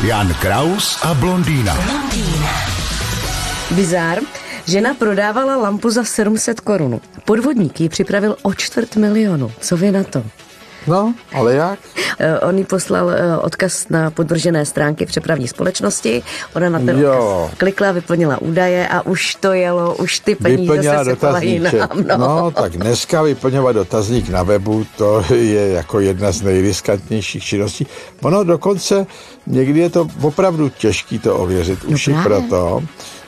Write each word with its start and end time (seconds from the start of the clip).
Jan 0.00 0.32
Kraus 0.40 0.96
a 1.04 1.12
blondýna. 1.14 1.76
Bizár. 3.76 4.24
Žena 4.64 4.96
prodávala 4.96 5.60
lampu 5.60 5.90
za 5.90 6.04
700 6.04 6.60
korun. 6.60 7.00
Podvodník 7.24 7.80
ji 7.80 7.88
připravil 7.88 8.36
o 8.42 8.54
čtvrt 8.54 8.96
milionu. 8.96 9.52
Co 9.60 9.76
vy 9.76 9.92
na 9.92 10.04
to? 10.04 10.24
No, 10.86 11.14
ale 11.32 11.54
jak? 11.54 11.78
Eh, 12.18 12.38
On 12.40 12.58
jí 12.58 12.64
poslal 12.64 13.10
eh, 13.10 13.36
odkaz 13.36 13.88
na 13.88 14.10
podvržené 14.10 14.66
stránky 14.66 15.06
přepravní 15.06 15.48
společnosti. 15.48 16.22
Ona 16.54 16.68
na 16.68 16.78
ten 16.78 16.98
Jo. 16.98 17.42
odkaz 17.44 17.58
klikla, 17.58 17.92
vyplnila 17.92 18.38
údaje 18.42 18.88
a 18.88 19.06
už 19.06 19.34
to 19.34 19.52
jelo, 19.52 19.94
už 19.94 20.18
ty 20.20 20.34
peníze 20.34 20.60
Vyplnila 20.72 21.04
se 21.04 21.10
dotazníček. 21.10 21.72
jinam. 21.72 21.88
No. 22.08 22.16
No, 22.18 22.50
tak 22.50 22.72
dneska 22.72 23.22
vyplňovat 23.22 23.76
dotazník 23.76 24.28
na 24.28 24.42
webu, 24.42 24.86
to 24.96 25.24
je 25.34 25.68
jako 25.72 26.00
jedna 26.00 26.32
z 26.32 26.42
nejriskantnějších 26.42 27.44
činností. 27.44 27.86
Ono 28.22 28.44
dokonce, 28.44 29.06
někdy 29.46 29.80
je 29.80 29.90
to 29.90 30.06
opravdu 30.22 30.68
těžký 30.68 31.18
to 31.18 31.36
ověřit, 31.36 31.84
už 31.84 32.08
i 32.08 32.12
právě. 32.12 32.24
proto, 32.24 32.82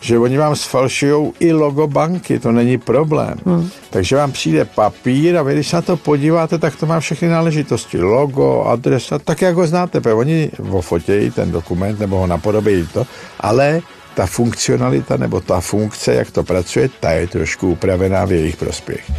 že 0.00 0.18
oni 0.18 0.38
vám 0.38 0.56
sfalšují 0.56 1.32
i 1.40 1.52
logo 1.52 1.86
banky, 1.86 2.38
to 2.38 2.52
není 2.52 2.78
problém. 2.78 3.34
Hmm. 3.46 3.70
Takže 3.90 4.16
vám 4.16 4.32
přijde 4.32 4.64
papír 4.64 5.36
a 5.36 5.42
vy, 5.42 5.54
když 5.54 5.68
se 5.68 5.76
na 5.76 5.82
to 5.82 5.96
podíváte, 5.96 6.58
tak 6.58 6.76
to 6.76 6.86
má 6.86 7.00
všechny 7.00 7.28
náležitosti. 7.28 8.00
Logo, 8.00 8.64
adresa, 8.64 9.18
tak 9.18 9.42
jak 9.42 9.54
ho 9.54 9.66
znáte, 9.66 10.00
protože 10.00 10.14
oni 10.14 10.50
ofotějí 10.70 11.30
ten 11.30 11.52
dokument 11.52 12.00
nebo 12.00 12.16
ho 12.16 12.26
napodobí 12.26 12.88
to, 12.92 13.06
ale 13.40 13.80
ta 14.14 14.26
funkcionalita 14.26 15.16
nebo 15.16 15.40
ta 15.40 15.60
funkce, 15.60 16.14
jak 16.14 16.30
to 16.30 16.44
pracuje, 16.44 16.90
ta 17.00 17.10
je 17.10 17.26
trošku 17.26 17.70
upravená 17.70 18.24
v 18.24 18.32
jejich 18.32 18.56
prospěch. 18.56 19.10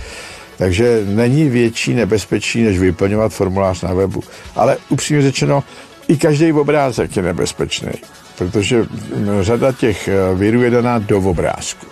Takže 0.58 1.02
není 1.06 1.50
větší 1.50 1.94
nebezpečí, 1.94 2.64
než 2.64 2.80
vyplňovat 2.80 3.34
formulář 3.34 3.82
na 3.82 3.94
webu. 3.94 4.24
Ale 4.56 4.78
upřímně 4.90 5.22
řečeno, 5.22 5.64
i 6.08 6.18
každý 6.18 6.54
obrázek 6.54 7.16
je 7.16 7.24
nebezpečný, 7.24 7.92
protože 8.40 8.86
no, 9.18 9.44
řada 9.44 9.72
těch 9.72 10.08
eh, 10.08 10.36
virů 10.36 10.62
je 10.62 10.70
daná 10.70 11.00
do 11.00 11.20
obrázku. 11.20 11.86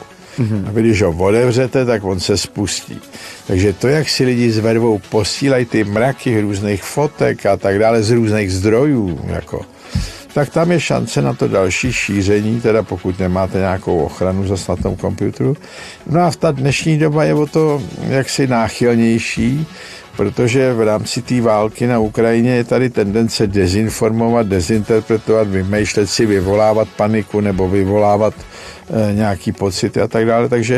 A 0.68 0.72
vy, 0.72 0.82
když 0.82 1.02
ho 1.02 1.12
otevřete, 1.12 1.86
tak 1.86 2.04
on 2.04 2.20
se 2.20 2.38
spustí. 2.38 3.00
Takže 3.48 3.74
to, 3.74 3.88
jak 3.88 4.10
si 4.10 4.26
lidi 4.26 4.52
s 4.52 4.58
vervou 4.58 5.02
posílají 5.10 5.66
ty 5.66 5.84
mraky 5.84 6.42
různých 6.42 6.84
fotek 6.84 7.46
a 7.46 7.58
tak 7.58 7.80
dále 7.80 8.04
z 8.04 8.12
různých 8.12 8.54
zdrojů, 8.54 9.20
jako, 9.26 9.66
tak 10.38 10.50
tam 10.50 10.72
je 10.72 10.80
šance 10.80 11.22
na 11.22 11.34
to 11.34 11.48
další 11.48 11.94
šíření, 11.94 12.62
teda 12.62 12.84
pokud 12.84 13.20
nemáte 13.20 13.58
nějakou 13.58 14.00
ochranu 14.00 14.48
zase 14.48 14.72
na 14.72 14.76
tom 14.76 14.96
počítači. 14.96 15.60
No 16.10 16.22
a 16.22 16.32
v 16.32 16.36
ta 16.36 16.52
dnešní 16.52 16.98
doba 16.98 17.24
je 17.24 17.34
o 17.34 17.46
to 17.46 17.82
jaksi 18.08 18.48
náchylnější, 18.48 19.68
protože 20.18 20.74
v 20.74 20.82
rámci 20.82 21.22
té 21.22 21.42
války 21.42 21.88
na 21.88 22.00
Ukrajině 22.00 22.52
je 22.52 22.64
tady 22.64 22.90
tendence 22.90 23.48
dezinformovat, 23.48 24.48
dezinterpretovat, 24.48 25.48
vymýšlet 25.48 26.08
si, 26.08 26.26
vyvolávat 26.26 26.88
paniku 26.88 27.42
nebo 27.42 27.70
vyvolávat 27.70 28.34
e, 28.38 29.14
nějaký 29.14 29.52
pocity 29.52 30.02
a 30.02 30.08
tak 30.08 30.26
dále, 30.26 30.50
takže 30.50 30.76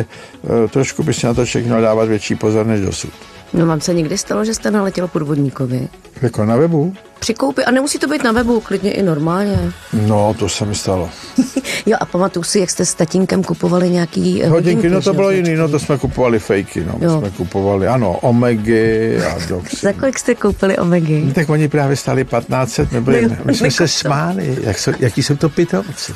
e, 0.66 0.68
trošku 0.68 1.04
by 1.04 1.14
si 1.14 1.26
na 1.26 1.34
to 1.34 1.44
měl 1.64 1.82
dávat 1.82 2.08
větší 2.08 2.36
pozor 2.36 2.66
než 2.66 2.82
dosud. 2.82 3.12
no 3.54 3.66
vám 3.66 3.82
se 3.82 3.94
někdy 3.94 4.18
stalo, 4.18 4.46
že 4.46 4.54
jste 4.54 4.72
naletěl 4.72 5.08
podvodníkovi? 5.08 5.88
Jako 6.22 6.46
na 6.46 6.56
webu? 6.56 6.94
Při 7.20 7.34
koupi, 7.34 7.66
a 7.66 7.72
nemusí 7.72 8.00
to 8.00 8.08
být 8.08 8.24
na 8.24 8.32
webu, 8.32 8.60
klidně 8.62 8.92
i 8.92 9.04
normálně. 9.04 9.58
No, 9.94 10.36
to 10.40 10.50
se 10.50 10.66
mi 10.66 10.76
stalo. 10.76 11.10
Jo, 11.86 11.98
a 12.00 12.06
pamatuju 12.06 12.44
si, 12.44 12.60
jak 12.60 12.70
jste 12.70 12.86
s 12.86 12.94
tatínkem 12.94 13.44
kupovali 13.44 13.90
nějaký 13.90 14.44
eh, 14.44 14.48
Hodinky, 14.50 14.90
no 14.90 15.02
to 15.02 15.14
bylo 15.14 15.32
jiný, 15.32 15.56
no 15.56 15.68
to 15.70 15.80
jsme 15.80 15.98
kupovali 15.98 16.40
fejky, 16.40 16.84
no. 16.86 16.96
My 16.98 17.06
Jo. 17.06 17.20
jsme 17.20 17.30
kupovali, 17.30 17.88
ano, 17.88 18.12
Omegy 18.22 19.18
a 19.26 19.38
doxy. 19.48 19.76
Za 19.82 19.94
kolik 19.94 20.20
jste 20.20 20.36
koupili 20.36 20.78
Omegy? 20.78 21.22
No, 21.26 21.34
tak 21.34 21.50
oni 21.50 21.68
právě 21.68 21.96
stáli 21.96 22.26
1500, 22.26 22.92
my, 22.92 23.02
byli, 23.02 23.22
No 23.30 23.36
my 23.46 23.54
jsme 23.54 23.72
se 23.72 23.88
smáli, 23.88 24.58
jak 24.64 24.80
jsou, 24.80 24.92
jaký 25.00 25.24
jsou 25.24 25.36
to 25.36 25.50
pitomci. 25.50 26.14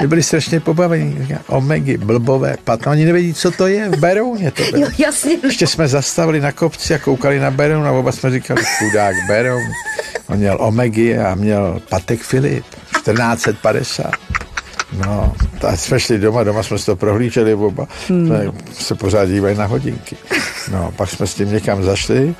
My 0.00 0.06
byli 0.06 0.22
strašně 0.22 0.60
pobavení, 0.60 1.16
Říkám, 1.20 1.38
Omegy, 1.46 1.96
blbové, 1.96 2.56
15, 2.64 2.92
oni 2.92 3.04
nevědí, 3.04 3.34
co 3.34 3.50
to 3.50 3.66
je, 3.66 3.88
v 3.88 3.96
Berouně 3.98 4.50
to 4.50 4.62
bylo. 4.70 4.82
Jo, 4.82 4.88
jasně. 4.98 5.32
Ještě 5.44 5.66
jsme 5.66 5.88
zastavili 5.88 6.40
na 6.40 6.52
kopci 6.52 6.94
a 6.94 6.98
koukali 6.98 7.38
na 7.40 7.50
Beroun 7.50 7.86
a 7.86 7.92
oba 7.92 8.12
jsme 8.12 8.30
říkali, 8.30 8.62
chudák 8.78 9.14
Beroun. 9.28 9.45
On 10.28 10.36
měl 10.36 10.56
Omegy 10.60 11.18
a 11.18 11.34
měl 11.34 11.80
Patek 11.88 12.22
Filip, 12.22 12.64
1450. 13.04 14.12
No, 15.06 15.32
tak 15.60 15.78
jsme 15.80 16.00
šli 16.00 16.18
doma, 16.18 16.44
doma 16.44 16.62
jsme 16.62 16.78
si 16.78 16.86
to 16.86 16.96
prohlíželi 16.96 17.54
oba, 17.54 17.86
hmm. 18.08 18.30
se 18.72 18.94
pořád 18.94 19.26
dívají 19.26 19.56
na 19.58 19.66
hodinky. 19.66 20.16
No, 20.72 20.92
pak 20.96 21.10
jsme 21.10 21.26
s 21.26 21.34
tím 21.34 21.52
někam 21.52 21.82
zašli, 21.82 22.34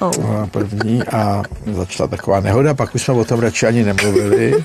Oh. 0.00 0.12
no, 0.20 0.46
první 0.46 1.02
a 1.02 1.42
začala 1.72 2.08
taková 2.08 2.40
nehoda, 2.40 2.74
pak 2.74 2.94
už 2.94 3.02
jsme 3.02 3.14
o 3.14 3.24
tom 3.24 3.40
radši 3.40 3.66
ani 3.66 3.84
nemluvili 3.84 4.64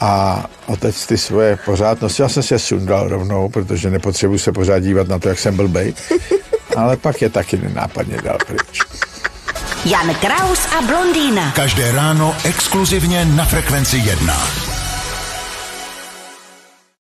a 0.00 0.44
otec 0.66 1.06
ty 1.06 1.18
svoje 1.18 1.58
pořádnosti, 1.64 2.22
já 2.22 2.28
jsem 2.28 2.42
si 2.42 2.54
je 2.54 2.58
sundal 2.58 3.08
rovnou, 3.08 3.48
protože 3.48 3.90
nepotřebuji 3.90 4.38
se 4.38 4.52
pořád 4.52 4.78
dívat 4.78 5.08
na 5.08 5.18
to, 5.18 5.28
jak 5.28 5.38
jsem 5.38 5.56
blbej, 5.56 5.94
ale 6.76 6.96
pak 6.96 7.22
je 7.22 7.28
taky 7.28 7.56
nenápadně 7.56 8.16
dal 8.24 8.38
pryč. 8.46 8.80
Jan 9.84 10.14
Kraus 10.14 10.66
a 10.78 10.82
blondýna. 10.82 11.50
Každé 11.50 11.92
ráno 11.92 12.36
exkluzivně 12.44 13.24
na 13.24 13.44
Frekvenci 13.44 13.96
1. 13.96 14.69